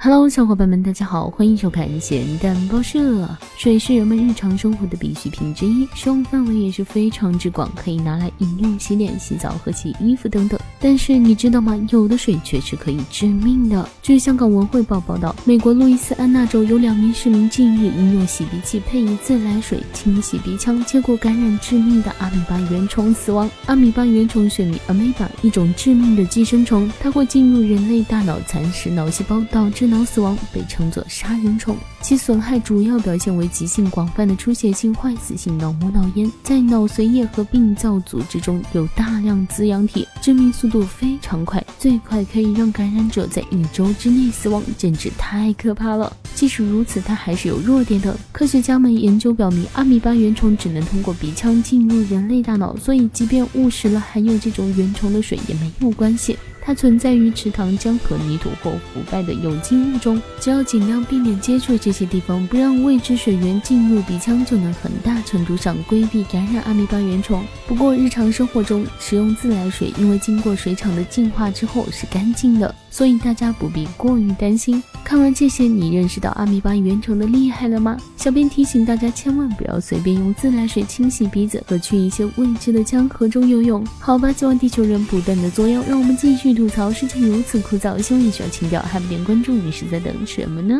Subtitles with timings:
[0.00, 3.28] Hello，小伙伴们，大家好，欢迎收看咸蛋报社。
[3.56, 10.58] 水是人们日常生活的必需品之一，使用范围也是非常之广，可以拿来饮用、洗脸、洗澡和洗衣服等等。
[10.78, 11.76] 但是你知道吗？
[11.90, 13.88] 有的水却是可以致命的。
[14.00, 23.50] 据香港文汇报报道，美国路易斯安那州有两名市民近日饮用洗鼻器配以自来水清洗鼻腔，结果感染致命的阿米巴原虫死亡。
[23.66, 31.76] 阿米巴原虫学名 Amoeba，一种致命的寄生虫，它会进入人类大脑，蚕食脑细胞，导致脑死亡，被称作杀人虫。
[32.00, 46.12] 其损害主要表现为急性、广泛的出血性、坏死性脑膜脑炎，在脑髓液和病灶组织中有大量滋养体，致命速度非常快，最快可以让感染者在一周之内死亡，简直太可怕了。
[46.34, 48.16] 即使如此，它还是有弱点的。
[48.30, 56.38] 科学家们研究表明，阿米巴原虫只能通过鼻腔进入人类大脑，所以即便误食了含有这种原虫的水也没有关系。
[56.68, 67.42] 它存在于池塘、江河、泥土或腐败的有机物中，只要尽量避免接触这些地方，不让未知水源进入鼻腔，就能很大程度上规避感染阿米巴原虫。
[67.66, 74.82] 不过，日常生活中使用自来水，因为经过水厂的净化之后是干净的，所以大家不必过于担心。
[75.08, 77.96] 看完这些，你认识到阿米巴原虫的厉害了吗？
[78.18, 83.82] 小编提醒大家，千万不要随便用自来水清洗鼻子和去一些未知的江河中游泳。
[83.98, 86.92] 好吧，希望地球人不断的作妖，让我们继续吐槽。
[86.92, 90.78] 事情如此枯燥，希望你需要情调，还不点关注，你是在等什么呢？